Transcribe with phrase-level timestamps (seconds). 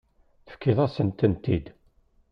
[0.47, 1.65] Tefkiḍ-asent-ten-id.